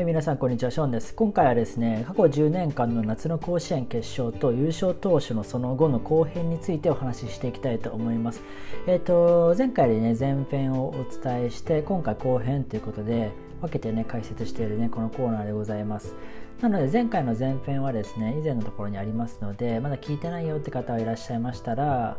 [0.00, 0.70] はい、皆さん、こんにちは。
[0.70, 1.14] ショーンです。
[1.14, 8.42] 今回はですね、過去10年間の夏の甲子園決勝と優勝投手のその後の後編についてお話ししていきたいと思います。
[8.86, 10.92] えっ、ー、と、前回でね、前編をお
[11.22, 16.14] 伝えして、今回後編ということで、分けてね、解説しているね、このコーナーでございます。
[16.62, 22.16] なので、前回の前編はですね、以前のところにありますので、まだ聞いてないよって方はいらっしゃいましたら、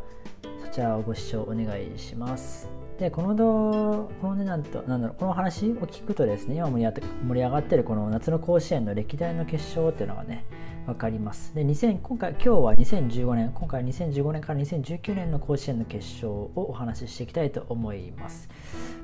[0.67, 2.80] そちらをご視聴お願いします。
[3.01, 10.45] でこの動このねなんとなんだろうこの話を聞くとですね今盛り上がって盛り上がってるこの夏の甲子園の歴代の決勝っていうのがね
[10.85, 11.55] 分かります。
[11.55, 18.47] で2000今回今日は2015年今回は2015年から2019年の甲子園の決勝をお話ししていきたいと思います。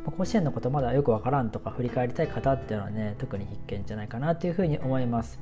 [0.06, 5.40] 甲子園のことまだよくわからんとか振り返りたい方っていうのはね特に必見じゃないかなというふうに思います。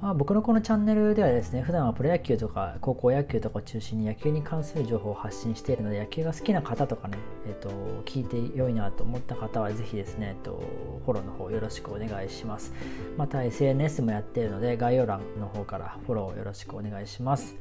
[0.00, 7.68] まあ、僕のこのチャンネルではですね普段はプロ野球とか高校野球とかを中心に野球に関する情報を発信しているので野球が好きな方とかね、えーと、
[8.04, 10.62] 聞いて良いなと思った方はぜひですね、えーと、
[11.04, 12.72] フォローの方よろしくお願いします。
[13.16, 17.56] また SNS もやっているので概要欄の方からフォローよろしくお願いします。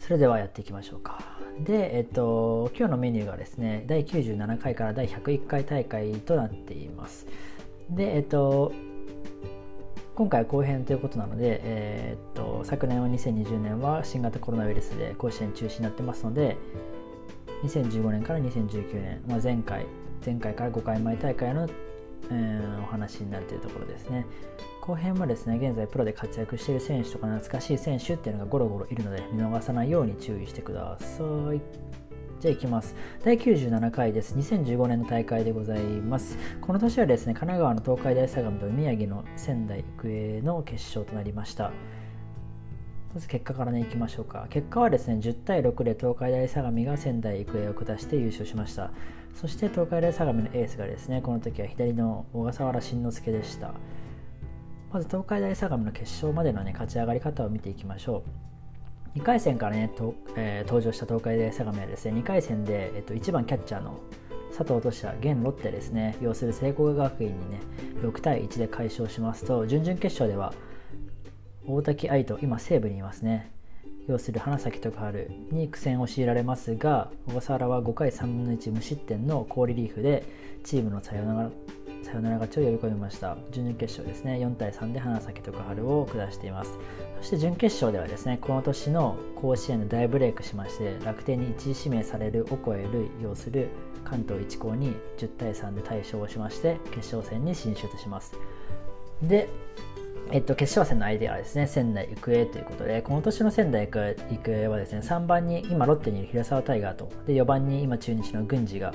[0.00, 1.20] それではやっていきましょうか。
[1.60, 7.26] で、えっ、ー、と、今日のメニューがですね第97回から第101回大会となっています。
[7.88, 8.72] でえっ、ー、と
[10.18, 16.56] 今回は後編ということなので、えー、っと昨年は2020年は新型コロナウイルスで甲子園中止になってますので
[17.62, 19.86] 2015年から2019年、まあ、前回
[20.26, 21.68] 前回から5回前大会の、
[22.32, 24.26] えー、お話になるというところですね。
[24.80, 31.22] 後編はですね現在プロで活躍している選手とか懐かしい選手っていうのがゴロゴロいるので見逃さないように注意してくださ
[31.54, 32.07] い。
[32.40, 32.94] じゃあいきます。
[33.24, 34.36] 第97回です。
[34.36, 36.38] 2015年の大会でございます。
[36.60, 41.72] この年はですね、神奈川の東海大相模と宮城の仙台育英の決勝となりました。
[43.12, 44.46] まず結果からね、いきましょうか。
[44.50, 48.92] 結果はですね、10対6で東海大相模が仙台育英を下して優勝しました。
[49.34, 53.74] そして東海大相模のエースがですね、この時は左の小笠原慎之介でした。
[54.92, 58.57] まず東海大相模の決勝までのね、勝ち上がり方を見ていきましょう。
[59.18, 62.12] 2回戦からねと、えー、登場した東海大相模はですね。
[62.20, 63.98] 2回戦で、えっと、1番キャッチャーの
[64.56, 66.16] 佐藤俊也現ロッテですね。
[66.22, 67.60] 要する聖光学院にね
[68.00, 70.54] 6対1で快勝しますと準々決勝では
[71.66, 73.50] 大滝愛と今西武にいますね。
[74.06, 80.24] 要する花咲徳栄に苦戦を強いられますが小笠原は5回3分の1無失点の好リリーフで
[80.62, 81.50] チームのサヨナラ
[82.02, 83.36] サヨナラ勝ちを呼び込みました。
[83.50, 84.34] 準々決勝ですね。
[84.34, 86.78] 4対3で花咲徳栄を下しています。
[87.20, 93.68] そして準決勝ではですねこの年の甲子園で大ブレイクしまして楽天に1位指名されるオコエル擁する
[94.04, 98.34] 関東一高に10対3で大勝をしまして決勝戦に進出します。
[99.22, 99.48] で
[100.30, 104.14] えっと、決勝戦の相手はですね仙台育英ということでこの年の仙台育
[104.50, 108.92] 英はですね3番に今ロッテにいる平沢大河とで4番に今中日の郡司が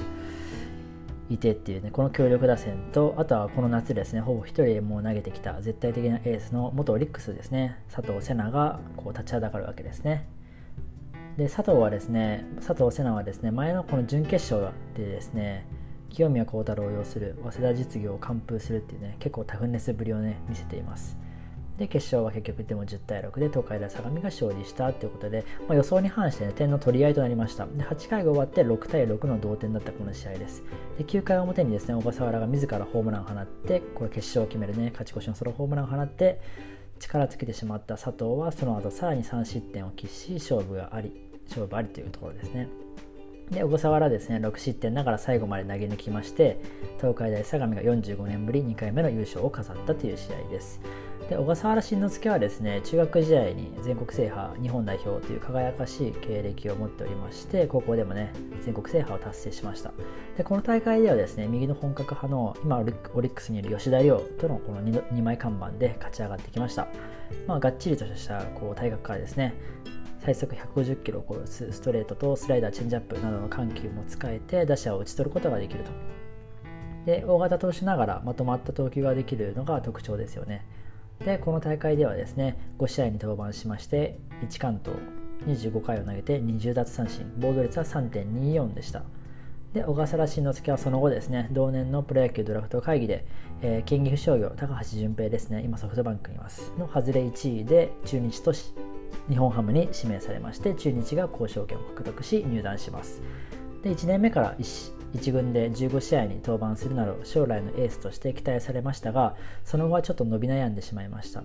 [1.34, 10.28] いてっていうね、この強力打線と、あとはこの夏ですね、ほぼ1人もう投げてきた絶対的なエースの元オリックスですね、佐藤瀬名がこう立ちはだかるわけですね。
[11.38, 15.66] で、佐藤はですね、佐藤瀬名はですね、前のこの準決勝でですね、
[16.10, 21.18] 清宮幸太郎を擁する早稲田実業を完封するっていうね、結構タフネスぶりをね、見せています。
[21.78, 27.66] で決勝は結局でも10対6で東海大相模が勝利したということで、まあ、予想に反して、ね、点の取り合いとなりました。
[27.66, 30.64] で8回が終わって6対6の同点だったこの試合です。
[30.98, 36.40] で9回表にですね小笠原が自らホームランを放ってこれ決勝を決めるね勝ち越しのソロホームランを放って
[37.00, 41.12] 力尽きてしまった佐藤はその後さらに3失点を喫し勝負があり
[41.48, 42.70] 勝負ありというところですね。
[43.50, 46.60] で小笠原ですね6失点ながら最後まで投げ抜きまして
[46.98, 50.80] 東海大相模が45年ぶり2回目の優勝を飾ったという試合です。
[51.30, 58.34] で小笠原慎之介はですね中学時代に全国制覇日本代表という輝かしい経歴を持っておりまして高校でもね
[58.66, 59.92] 全国制覇を達成しました。
[60.38, 66.88] でこの大会ではですね右の本格派の今オリックスにいる吉田亮とのこの 2, 2枚看板で勝ち上がってきました。
[67.48, 69.54] まあがっちりとしたこう体格からですね
[70.20, 75.92] 最速150キロを超すストレートとスライダーチェンジアップなどの緩急も使えて打者を打ち取ることができると。
[77.06, 80.66] で大型投手ながらまとまった投球ができるのが特徴ですよね。
[81.26, 84.92] でこの大会ではですね5試合に登板しまして1完投
[85.48, 89.04] 25回を投げて20奪三振防御率は3.24でした。
[89.74, 93.26] で小笠原慎之介はその後ですね同年のプロ野球ドラフト会議で、
[93.64, 96.72] えー、県岐阜商業高橋純平ですね今ソフトバンクにいます。
[96.78, 98.74] の外れ1位で中日とし
[99.30, 103.22] 日本ハムに指名されまして中日が交渉権を獲得し入団します。
[103.82, 111.44] で1年目から 1, 1軍で15試合に登板するなど将来のエースとして期待されましたがその後はちょっと伸び悩んでしまいました。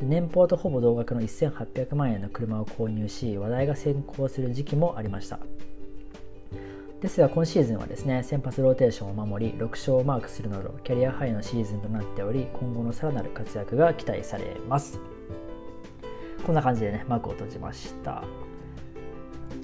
[0.00, 5.38] 年俸とほぼ同額の1800万円の車を購入し話題が先行する時期もありました。
[7.00, 14.98] ですが今シーズンはですね先発ローテーションを守り6勝をマークするなどキャリアハイのシーズンとなっており今後のさらなる活躍が期待されます。
[16.44, 18.24] こんな感じでね幕を閉じました。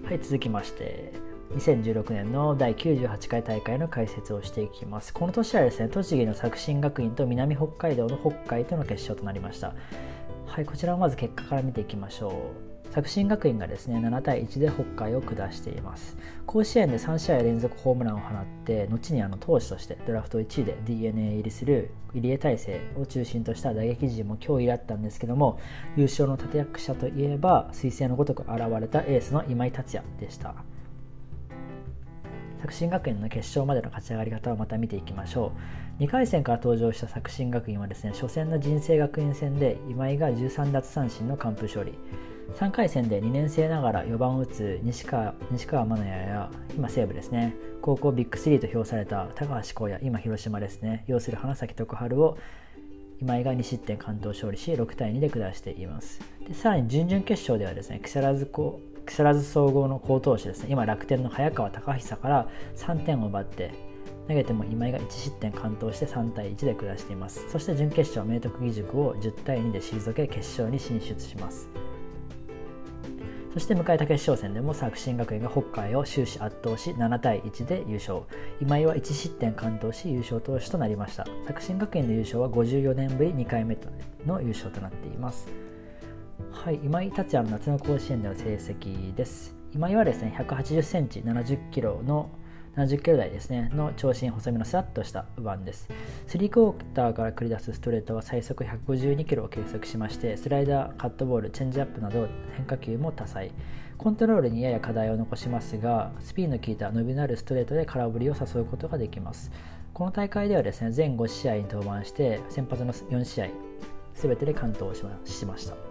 [0.04, 1.27] はい続きまして。
[1.54, 5.14] 2016年の第98回大会の解説をしていきます。
[5.14, 9.74] この年はですね栃木の作新学院と南北海道の北海との決勝となりました。
[10.46, 12.92] はいこちらをまず結果から見ていきましょう。
[12.92, 16.16] 作新学院がですね7対1で北海を下しています。
[16.46, 25.60] 甲子園で3試合連続ホームランを放って後にあの投手としてドラフト1位で d n a 入りする入江大成を中心とした打撃陣も脅威だったんですけども
[25.96, 30.54] 優勝の立役者といえば彗星のごとく現れたエースの今井達也でした。
[32.60, 35.52] 作新学院の決勝までの勝ち上がり方をまた見ていきましょ
[35.98, 36.02] う。
[36.02, 41.98] 2回戦から登場した作新学院はですね初戦の人生学院戦で今井が13奪三振の完封勝利。
[42.54, 47.54] 3回戦で2年生ながら4番を打つ西川西川真也や今西武ですね。
[47.82, 51.04] 高校ビッグ3と評された高橋光也今広島ですね。
[51.06, 52.38] 要する花咲徳栄を
[53.20, 56.20] 今井が2失点完投勝利し6対2で下しています。
[56.46, 58.46] でさらに準々決勝ではですね木更津
[59.08, 60.68] 木更津総合の好投手ですね。
[60.70, 63.72] 今楽天の早川隆久から3点を奪って
[64.28, 67.48] 投げても今井が1失点完投して3対1で下しています。
[67.48, 71.70] そして準決勝明徳義塾を10対2で退け決勝に進出します。
[73.54, 78.20] そして迎えた決勝戦でも作新学院が北海を終始圧倒し7対1で優勝。
[78.60, 81.26] 今井は1失点完投し優勝投手となりました。
[81.46, 83.74] 作新学院の優勝は54年ぶり2回目
[84.26, 85.48] の優勝となっています。
[86.50, 89.54] はい今井達也の夏の甲子園での成績です。
[89.72, 92.30] 今井はですね180センチ70キロの
[92.76, 95.88] 70キロ台ですねの長身細身のスラッとした右腕です。
[96.26, 103.50] 3クォーターから繰り出すストレートは最速152キロを計測しましてスライダーカットボールチェンジアップなど変化球も多彩。
[103.96, 109.50] コントロールにやや課題を残しますがスピンの効いた伸びのあるストレートで空振りを誘うことができます。
[109.94, 113.48] この大会ではですね全5試合に登板して先発の4試合
[114.14, 114.92] 全てで完投
[115.24, 115.87] しました。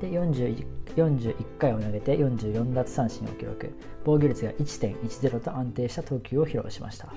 [0.00, 0.64] で41
[0.96, 3.70] 41回を投げて44奪三振を記録。
[4.04, 7.08] 防御率が1.10と安定した投球を披露しました。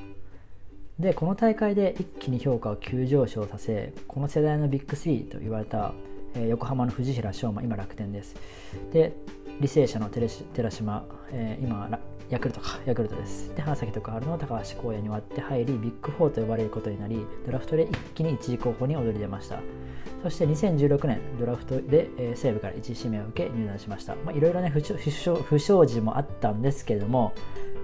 [1.00, 5.94] でこの大会で一気に評価を急上昇させこの世代のビッグ3と言われた、
[6.36, 8.36] えー、横浜の藤平翔馬今楽天です。
[8.92, 9.14] で
[9.62, 11.90] 履正社の寺島、えー、今
[12.30, 13.54] ヤクルトかヤクルトです。
[13.56, 19.60] で花咲徳栄の高橋光也に割って入りビッグ4と呼ばれることになりドラフトで一気に1位候補に躍り出ました。
[20.22, 24.16] そして2016年ドラフトで、えー、西武から1位指名を受け入団しました。
[24.16, 27.34] まあいろいろね不祥事もあったんですけれども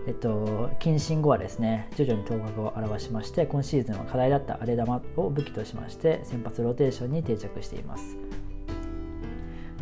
[0.08, 8.16] えっと、謹慎後はですね徐々に頭角を現しまして今シーズンは課題だった荒れ玉を武器としまして先発ローテーションに定着しています。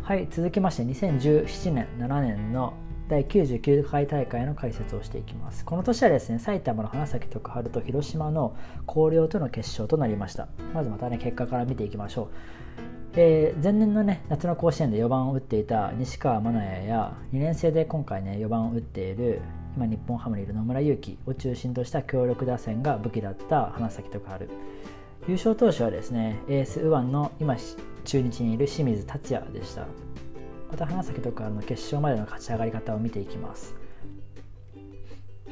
[0.02, 2.74] はい続きまして2017年7年の
[3.08, 5.64] 第99回大会の解説をしていきます。
[5.64, 8.56] この年はですね埼玉の花咲徳栄と広島の
[8.88, 10.48] 広陵との決勝となりました。
[10.72, 12.28] まずまたね結果から見ていきましょう。
[13.16, 19.40] えー、前年のね夏の甲子園で4番を打っていた西川真也や2年生で今回ね4番を打っている
[19.76, 24.48] 今日本ハムにいる野村勇輝を中心とした強力打線が武器だった花咲徳栄
[25.28, 27.56] 優勝投手はですねエース右腕の今
[28.04, 29.86] 中日にいる清水達也でした。
[30.74, 33.76] また花咲とかの決勝までの勝ち上がり方を見ていきます。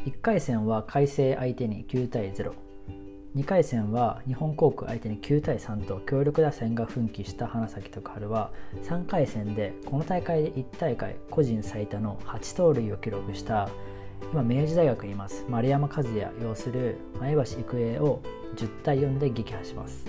[0.04, 8.50] 1回戦は海星相手に9対02回戦は日本航空相手に9対3と強力打線が奮起した花咲徳栄は
[8.82, 13.68] 3回戦でこの大会で1大会個人最多の8盗塁を記録した
[14.32, 15.46] 今明治大学にいます。
[15.48, 18.20] 丸山和也擁する前橋育英を
[18.56, 20.04] 10対4で撃破します。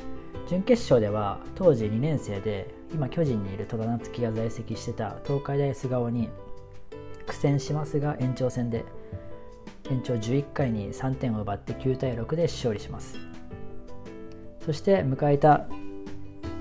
[0.49, 6.29] 準決勝では当時2年生で今巨人にいる戸田夏樹が在籍してた東海大菅生に
[7.25, 8.85] 苦戦しますが延長戦で
[9.89, 13.17] 延長11回に3点を奪って9対6で勝利します。
[14.65, 15.67] そして迎えた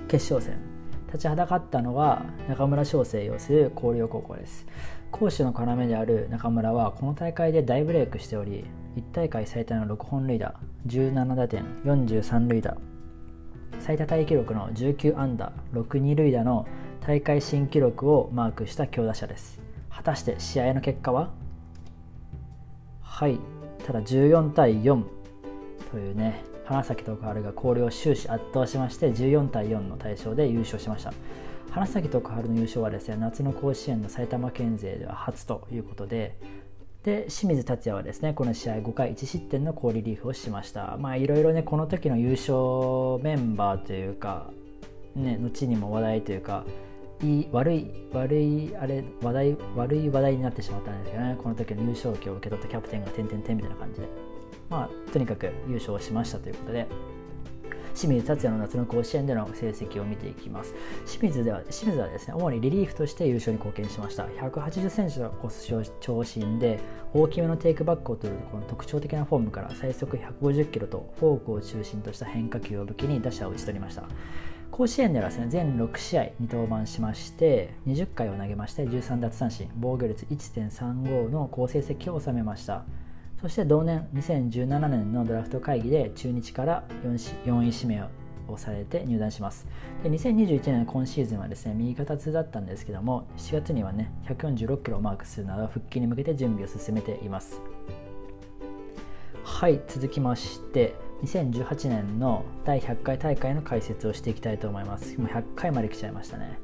[0.09, 0.61] 決勝戦。
[1.07, 4.67] 立ちはだかったのは中村翔成擁する広陵高校です。
[5.11, 8.65] 攻守の要である中村はこの大会で大ブレイクしており
[8.97, 10.55] 1大会最多の6本塁打
[10.87, 12.77] 17打点43塁打
[13.83, 16.69] 最多タイ記録の19安打6二塁打の
[17.05, 19.61] 大会新記録をマークした強打者です。
[19.91, 21.31] 果たして試合の結果は？
[23.01, 23.41] はい
[23.85, 25.03] ただ14対4
[25.91, 31.13] というね花咲徳栄が広陵を終始圧倒しまして14対4の大勝で優勝しました。
[31.73, 36.39] 花咲徳栄の優勝はですね夏の甲子園の埼玉県勢では初ということで
[37.05, 40.97] で清水達也はですねこの試合5回1失点の好リリーフをしました。
[40.99, 44.51] まあいろいろねこの時の優勝メンバーというか
[45.17, 46.65] ね後にも話題というか
[47.23, 54.09] いい悪い悪いあれ話題悪い話題になってしまったんですけどねこの時の優勝旗を受け取ったキャプテンが点々点みたいな感じで
[54.69, 56.87] まあとにかく優勝しましたということで
[57.95, 60.75] 清水達也の夏の甲子園での成績を見ていきます。
[61.07, 64.25] 清水では清水はですね主にリリーフとして優勝に貢献しました。
[64.27, 65.33] 180センチの
[66.01, 66.81] 長身で
[67.15, 74.05] 大きめのテイクバックを取るこの特徴的なフォームから最速150キロとフォークを中心とした変化球を武器に打者を打ち取りました。
[74.71, 82.83] 甲子園ではですね全6試合に登板しまして20回を投げまして13奪三振防御率1.35の好成績を収めました。
[83.43, 88.09] そして同年2017年のドラフト会議で中日から 4, 4位指名
[88.47, 89.67] をされて入団します。
[90.05, 97.61] で2021年の今シーズンはですね右肩痛だったんですけども7月にはね146キロをマークするなど復帰に向けて準備を進めています。
[99.43, 100.95] はい続きまして
[101.25, 105.19] 2018年の第100回大会の解説をしていきたいと思います。
[105.19, 106.61] もう100回まで来ちゃいましたね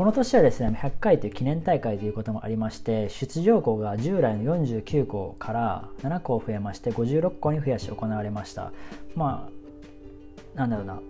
[0.00, 8.72] この年はですね100回という記念大会ということもありまして出場校が従来の49校から7校増えまして56校に増やし行われました。
[9.14, 9.50] ま
[10.56, 11.00] あなんだろうな。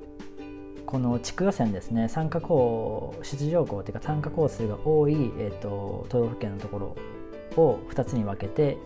[0.87, 8.77] この地区予選ですね参加校出場校というか参加校数が多い、えーと、都道府県のところを2つに分けて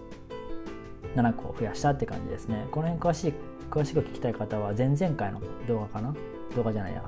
[1.16, 2.66] 7校増やしたって感じですね。
[2.72, 3.34] この辺詳しい
[3.70, 6.14] 詳しく聞きたい方は前々回の動画かな？
[6.54, 7.02] 動画じゃないや。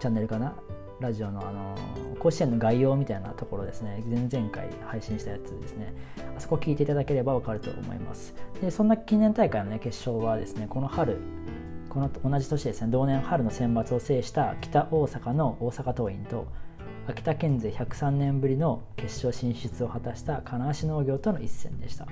[0.00, 0.54] チャンネルかな？
[1.00, 1.76] ラジオのあの
[2.18, 4.02] 甲子園の概要みたいなところですね。
[4.08, 5.94] 前々回配信したやつですね。
[6.36, 8.34] あそこ聞いていただければ分かると思います。
[8.60, 11.18] でそんな記念大会の、ね、決勝はですねこの春
[11.88, 16.46] この同じ年ですね同年春の選抜を制した北大阪の大阪桐蔭と
[17.06, 22.06] 秋田県勢103年ぶりの決勝進出を果たした金足農業との一戦でした。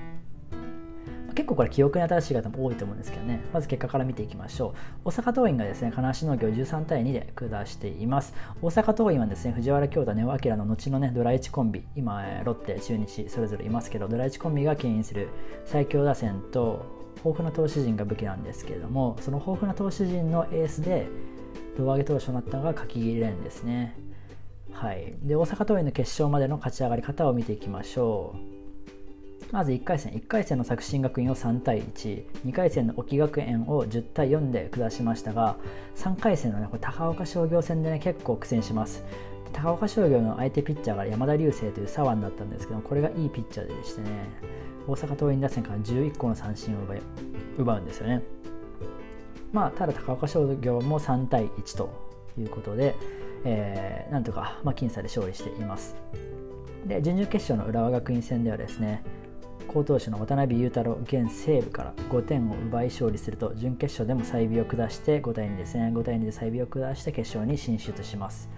[1.37, 3.41] 結構これ記憶に新しい方も多いと思うんですけどね。
[3.53, 4.75] まず結果から見ていきましょ
[5.05, 5.09] う。
[5.09, 8.35] 大阪桐蔭がですね金足農業13対2で下しています。
[8.63, 15.29] 大阪桐蔭はですね藤原京太根尾明の後のねドラ1コンビ今ロッテ中日それぞれいますけどドラ1コンビが牽引する
[15.67, 21.07] 最強打線と豊富な投手陣が武器なんですけれどもその豊富な投手陣のエースで
[21.77, 23.95] 胴上げ投手となったのが柿木蓮ですね。
[24.73, 28.56] はい、で大阪桐蔭の決勝までの勝ち上がり方を見ていきましょう。
[29.53, 35.57] まず1回戦1回戦の作新学院を3対12回戦の沖学園を10対4で下しましたが
[35.97, 39.05] 3回戦の、ね、これ高岡商業戦で、ね、結構苦戦します。
[39.53, 44.09] 高岡商業の相手ピッチャーが山田流星という左腕だったんですけどこれがいいピッチャーでしてね
[44.87, 46.81] 大阪桐蔭打線から11個の三振を
[47.57, 48.23] 奪うんですよね。
[49.53, 51.91] まあただ高岡商業も3対1と
[52.39, 52.95] いうことで、
[53.45, 55.97] えー、なんとか、まあ、僅差で勝利しています。
[56.85, 59.03] で準々決勝の浦和学院戦ではですね
[59.69, 68.49] 好投手の渡辺裕太郎現西武から5点を奪い勝利すると準決勝でも再尾を下して5対2ですね5対2で再尾を下して決勝に進出します。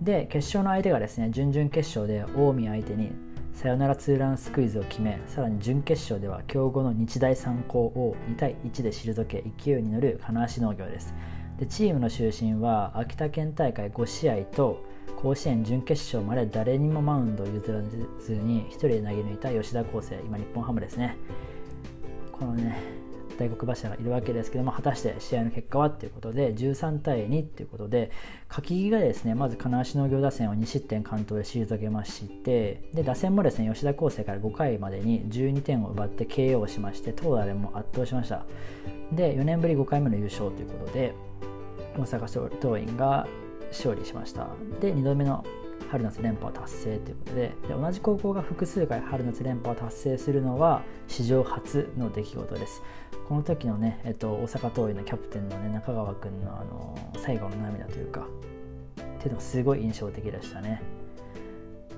[0.00, 3.12] で決勝の相手がですね準々決勝で近江相手に
[3.54, 11.14] サヨナラツーランスクイズを決めさらに準決勝では強豪の日大三高を2対1で退け勢いに乗る金足農業です。
[11.58, 14.84] でチームの中心は秋田県大会5試合と
[15.16, 21.16] 甲子園準決勝まで誰にもマウンドを譲らずに1人で投げ抜いた吉田康生今日本ハムですね。
[22.32, 23.04] このね
[23.38, 28.10] 大黒柱がいるわけですけども果たして試合の結果はということで13対2ということで
[28.48, 38.44] 柿木がですねまず金足農業打線を2失点完投で退けましてで打線もですね吉田康生から5回までに12点を奪って KO しまして投打でも圧倒しました。
[39.12, 41.14] で4年ぶり5回目の優勝ということで
[41.96, 43.26] 大阪桐蔭が
[43.70, 44.48] 勝利しました。
[44.80, 45.44] で2度目の
[45.90, 52.82] 春夏連覇を達成ということでで同じ高校が複数回春夏連覇を達成するのは史上初の出来事です。
[53.28, 58.24] この時のね、えっと、大阪桐蔭のキャプテンの、ね、中川君のあの最後の涙というかっ
[59.18, 60.82] ていうのがすごい印象的でしたね。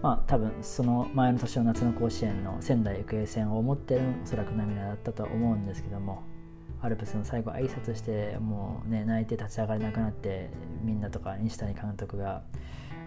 [0.03, 6.23] まあ多分その前の年の夏の甲子園の仙台育英戦を思ってるおそらく涙だったと思うんですけども
[6.87, 10.50] アルプスの最後挨拶してもうね泣いて立ち上がれなくなって
[10.85, 12.43] みんなとか西谷監督が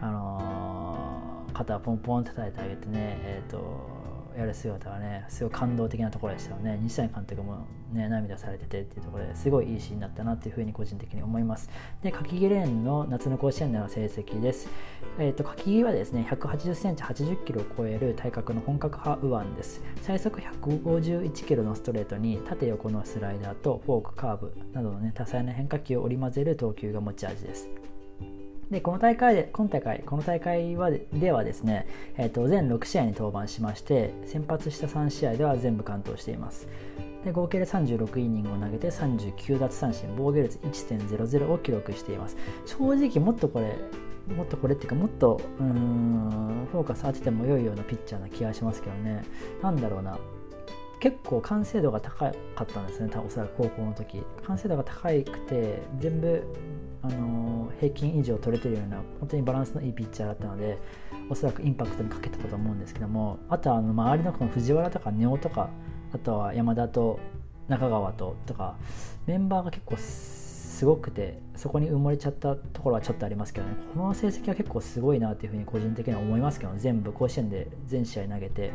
[0.02, 6.80] あのー、肩をポンポン叩いてあげてねえっ、ー、とやる姿はねすごい感動的なところでしたよね。
[6.82, 11.70] 西谷監督もね涙されててっていうところですごいいいシーンになったなっていうふうに個人的に思います。
[12.02, 14.70] で柿木レーンの夏の甲子園での成績です。
[15.18, 19.82] えっ、ー、と柿木はですね180センチ80キロを超える体格の本格派右腕です。
[20.02, 27.70] 最速151キロのストレートに縦横のスライダーとフォークカーブなどのね多彩な変化球を織り交ぜる投球が持ち味です。
[28.72, 36.68] でこの大会で今大会この大会はではですね、えーと、全6試合に登板しまして先発した3試合では全部完投しています。
[37.26, 42.38] で合計で36イニングを投げて39奪三振防御率1.00を記録しています。
[42.66, 43.76] 正直もっとこれ
[44.34, 49.24] もっとこれっていうかもっとうんフォーカス当てても良いようなピッチャーな気がしますけどね。
[49.64, 50.20] なんだろうな。
[51.00, 52.34] 結構完成度が高か
[52.64, 54.24] ったんですねおそらく高校の時。
[54.46, 56.44] 完成度が高くて全部
[57.02, 60.78] あの平均以上取れてるような本当にバランスのいいピッチャーだったので
[61.30, 65.70] おそらくインパクトにかけたと思うんですけどもあとはあの周りのこの藤原とか根尾とか
[66.14, 67.20] あとは山田と
[67.68, 68.76] 中川ととか
[69.28, 78.72] メンバーが結構すごくてそこに埋もれちゃったところはちょっとありますけどねこの成績は結構すごいなっていうふうに個人的には思いますけど全部甲子園で全試合投げて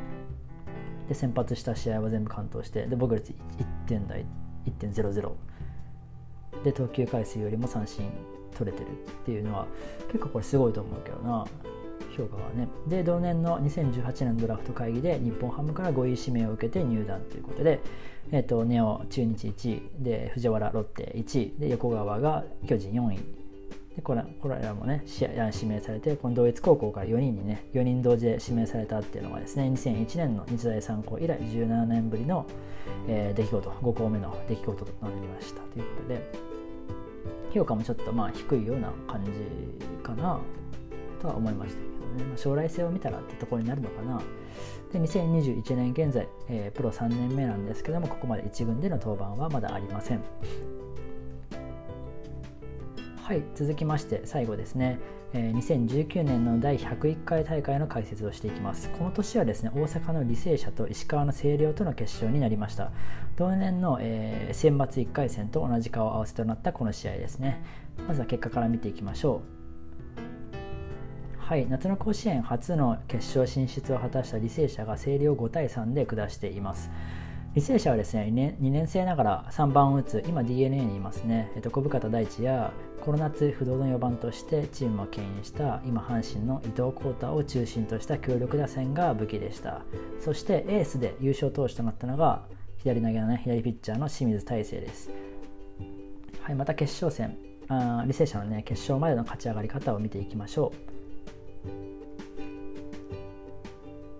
[1.08, 4.24] で先発した試合は全部完投してで防御率1点台
[4.66, 5.32] 1.00
[6.62, 8.33] で投球回数よりも三振。
[8.54, 8.90] 取れてるっ
[9.24, 9.66] ていうのは
[10.08, 11.46] 結構これすごいと思うけどな。
[12.16, 12.68] 評価はね。
[12.86, 17.80] で同年の2018年ドラフト会議で日本ハムから5位指名を受けて入団ということで、
[18.30, 23.18] えーと、ネオ中日1位で藤原ロッテ1位で横川が巨人4位。
[23.96, 32.44] でこれこれらもね指名されてこの同一高校から4人にね4人同時で指名されたっていうのはですね2001年の日大三高以来17年ぶりの、
[33.06, 36.53] えー、出来事5校目の出来事となりましたということで。
[37.54, 39.30] 評価もちょっとまあ低いような感じ
[40.02, 40.40] かな
[41.22, 44.20] とは思いましたね、まあ、将来性を見たらってところになるのかな。
[44.92, 50.22] で2021年現在、えー、プロ3年目なんですけどもここまで1軍での登板はまだありません。
[53.22, 54.98] はい続きまして最後ですね、
[55.34, 58.88] 2019年の第101回大会の解説をしていきます。
[58.90, 62.92] この年はですね大阪の履正社と石川の星稜との決勝になりました。
[63.36, 67.64] 同年の、えー、選抜1回戦と同じ顔合わせとなったこの試合ですね。
[68.06, 69.42] まずは結果から見ていきましょ
[71.40, 71.40] う。
[71.42, 76.90] はい、夏の甲子園初の決勝進出を果たした履正社が星稜5対3で下しています。
[77.54, 89.82] 履正社はですね2年 ,2 年生ながら3番を打つ今 d n a にいますね、えっと、小深田大地やこの夏不動の4番としてチームを牽引した今阪神の伊藤浩太を中心とした強力打線が武器でした。
[90.20, 92.42] そしてエースで優勝投手となったのが
[92.78, 95.10] 左投げのね左ピッチャーの清水大成です、
[96.40, 97.38] はい、また決勝戦。
[97.68, 100.72] あ履正社のね決勝までの勝ち上がり方を見ていきましょ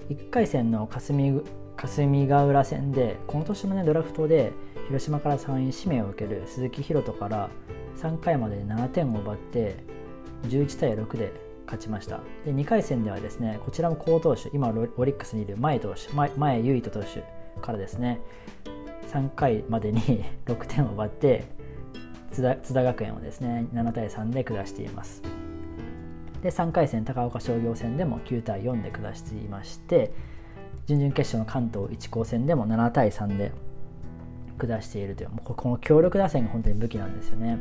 [0.09, 0.13] う。
[0.13, 1.43] 1回戦の霞
[1.87, 4.53] 霞ヶ浦戦でこの年の、ね、ドラフトで
[4.87, 7.51] 広島から3位指名を受ける鈴木宏斗から
[7.97, 9.77] 3回まで7点を奪って
[10.45, 11.33] 11対6で
[11.67, 12.21] 勝ちました。
[12.45, 17.25] で2回戦ではですねこちらも好投手今オリックスにいる前投手前前結人投手
[17.61, 18.21] からですね
[19.13, 21.45] 3回までに 6点を奪って
[22.31, 25.23] 津田津田学園をですね7対3で下しています。
[26.43, 30.13] で3回戦高岡商業戦でも9対4で下していまして
[30.87, 33.53] 準々決勝の関東一高戦でも7対3で
[34.59, 37.59] 下しているというこの強力打線が本当に武器なんですよね。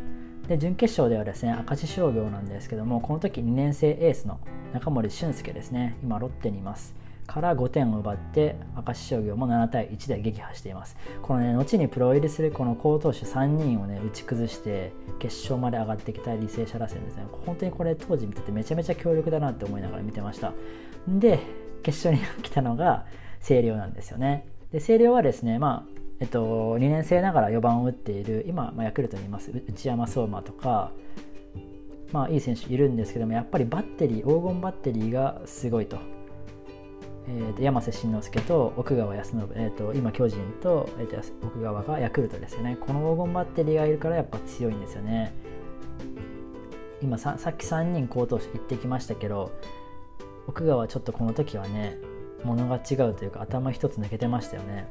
[0.47, 4.39] で準決勝ではですね明石商業なんですけどもこの時2年生エースの
[4.73, 6.95] 中森俊介ですね今ロッテにいます。
[7.25, 10.97] から5点を奪って明石商業も7対1で撃破しています。
[11.21, 17.23] このね後にプロ入りするこの好投手3人をね打ち崩して決勝まで上がってきた履正社打線ですね。
[17.45, 20.51] 本当にこれ当時見ててめちゃめちゃ強力だなって思いながら見てました。
[21.07, 21.39] で
[21.83, 23.05] 決勝に来たのが
[23.39, 24.47] 星稜なんですよね。
[24.71, 30.91] で星稜はですねまあえっと、2年生ながら4番を打っている今、まあ、ヤクルトにいます内山壮馬とか、
[32.13, 35.97] まあ、いい選手いるんですけどもやっぱりバッテリー黄金バッテリーがすごいと。
[37.25, 42.77] えー、と山瀬慎之介と奥川康信、えー、と今巨人と,、えー、と奥川がヤクルトですよね。
[42.79, 45.33] この黄金バッテリーがいるからやっぱ強いんですよね。
[47.01, 49.51] 今ささっき3人好投手行ってきましたけど
[50.47, 51.97] 奥川はちょっとこの時はね
[52.43, 54.87] 物が違うというか頭一つ抜けてましたよね。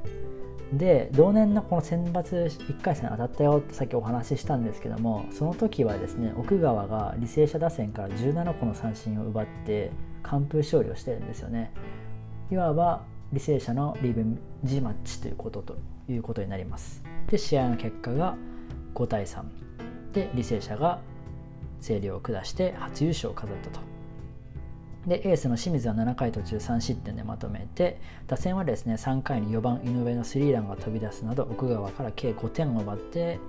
[0.73, 9.91] で同年のこの選抜1回戦当たったよってさっきお話ししたんですけどもその時はですね奥川が履正社打線から17個の三振を奪って
[10.23, 11.73] 完封勝利をしてるんですよね。
[12.51, 15.77] いわば履正社のリベンジマッチということと
[16.09, 17.03] いうことになります。
[17.29, 18.37] で試合の結果が
[18.95, 19.43] 5対3
[20.15, 21.01] で履正社が
[21.81, 23.92] 星稜を下して初優勝を飾ったと。
[25.07, 33.41] でエースの清水は7回途中3失点でまとめて打線はですね3回に4番井上のスリーランが飛び出すなど奥川から計5点を奪って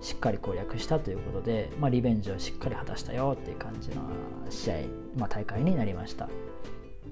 [0.00, 4.02] しっかり攻略したということで、まあ、リベンジをしっかり果たしたよっていう感じの
[4.50, 4.74] 試合、
[5.16, 6.28] まあ、大会になりました。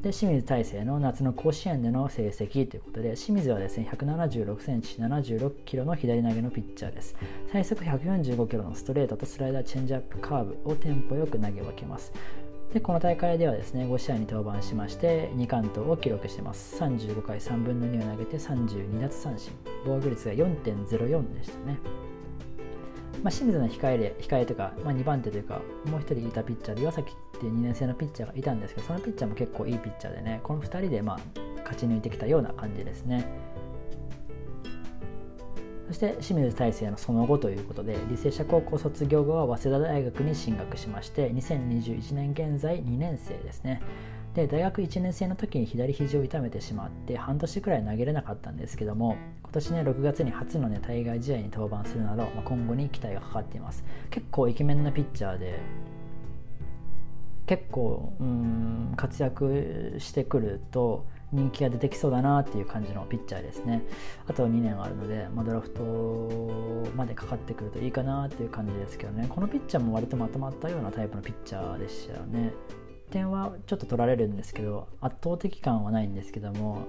[0.03, 7.15] で清水大成の夏の甲子園での成績ということで清水はですね176センチ76キロの左投げのピッチャーです
[7.53, 12.15] 最速145キロのストレートとスライダーチェンジアップカーブをテンポよく投げ分けます
[12.73, 16.81] でこの大会ではですね5試合に登板しまして2完投を記録してます。
[16.81, 19.53] 35回3分の2を投げて32奪三振。
[19.85, 21.79] 防御率が4.04でしたね。
[23.23, 31.21] まあ、清水の控えで控えとか、まあ、2番手というかもう1人いたピッチャーで岩崎っていう2年生のピッチャーがいたんですけどそのピッチャーも結構いいピッチャーでねこの2人でまあ
[31.59, 33.27] 勝ち抜いてきたような感じですね。
[35.91, 43.83] そして清水大成のその後ということで履正社高校卒業後は早稲田大学に進学しまして2021年現在2年生ですね。
[44.37, 53.85] で大学1年生の時に左肘を痛めてしまって半年くらい投げれなかったんですけども今年ね6月に初のね対外試合に登板するなど、まあ、今後に期待がかかっています。
[54.11, 55.59] 結構イケメンなピッチャーで
[57.51, 63.83] 結構うん活躍してくると人気が出てきそうだなっていう感じのピッチャーですね。
[64.29, 69.27] あと2年あるので、まあ、ドラフトまでかかってくるといいかなっていう感じですけどね。
[69.29, 72.53] このピッチャーも割とまとまったようなタイプのピッチャーでしたよね。
[73.11, 76.87] 点はちょっと取られるんですけど圧倒的感はないんですけども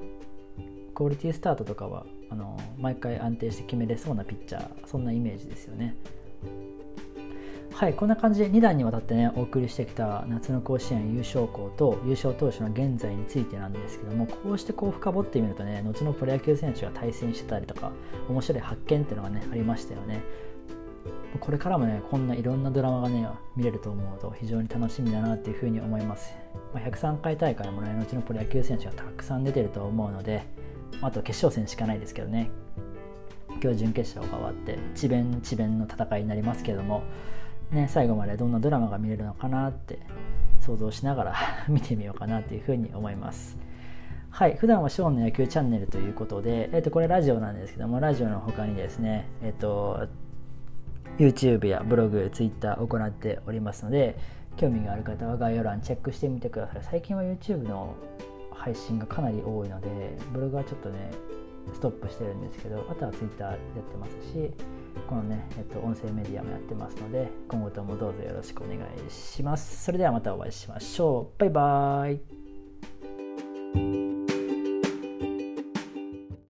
[0.93, 5.95] クオリティスタートとかはあの毎回安定して決めれそうなピッチャーそんなイメージですよね。
[7.73, 17.91] はいこんな感じで2弾にわたってねお送りしてきた夏の甲子園優勝校と優勝投手の現在についてなんですけどもこうしてこう深掘ってみるとね後のプロ野球選手が対戦してたりとか
[18.29, 20.21] 面白い発見っていうのがねありましたよね。
[21.39, 26.35] これからもねこんないろんなドラマがね見れると思うと非常に楽しみだなっていうふうに思います、
[26.73, 30.43] まあ、103回大会もね後のプロ野球選手がたくさん出てると思うので
[31.01, 32.51] あと決勝戦しかないですけどね。
[33.61, 37.03] 今日準決勝が終わって智弁智弁の戦いになりますけども
[37.71, 39.99] ね最後までどんなドラマが見れるのかなって
[40.59, 41.35] 想像しながら
[41.67, 43.57] 見てみようかなっていうふうに思います
[44.31, 50.07] はい、普段はショーンの野球チャンネルということで、えっと、これラジオなんですけども、ラジオの他にですね、えっと、
[51.17, 54.17] YouTube やブログ、Twitter 行っておりますので、
[54.55, 56.83] 興味がある方は概要欄チェックしてみてください。
[56.83, 57.93] 最近は YouTube の
[58.53, 61.11] 配信がかなり多いので、ブログはちょっとね、
[61.73, 64.51] ストップしてるんですけど、あとは Twitter やってますし、
[65.07, 69.83] このね、えっと、音声メディアもやってますので、今後ともどうぞよろしくお願いします。
[69.83, 71.39] それではまたお会いしましょう。
[71.39, 72.40] バイバーイ。